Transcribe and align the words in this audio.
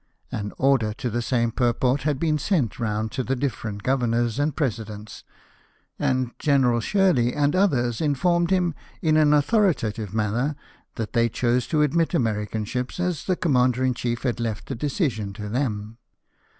An 0.31 0.51
order 0.57 0.93
to 0.93 1.11
the 1.11 1.21
same 1.21 1.51
purport 1.51 2.01
had 2.01 2.19
been 2.19 2.39
sent 2.39 2.79
round 2.79 3.11
to 3.11 3.21
the 3.23 3.35
different 3.35 3.83
governors 3.83 4.39
and 4.39 4.55
presidents; 4.55 5.23
and 5.99 6.31
General 6.39 6.79
Shhley 6.79 7.35
and 7.37 7.55
others 7.55 8.01
informed 8.01 8.49
him, 8.49 8.73
in 9.03 9.15
an 9.15 9.31
authoritative 9.31 10.11
manner, 10.11 10.55
that 10.95 11.13
they 11.13 11.29
chose 11.29 11.67
to 11.67 11.83
admit 11.83 12.15
American 12.15 12.65
ships, 12.65 12.99
as 12.99 13.25
the 13.25 13.35
commander 13.35 13.83
in 13.83 13.93
chief 13.93 14.23
had 14.23 14.39
left 14.39 14.69
the 14.69 14.75
decision 14.75 15.33
to 15.33 15.47
them. 15.47 15.99